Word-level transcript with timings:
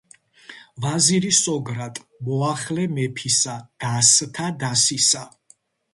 ვაზირი 0.85 1.29
სოგრატ, 1.41 2.01
მოახლე 2.29 2.87
მეფისა 2.97 3.55
დასთა 3.85 4.53
დასისა; 4.65 5.23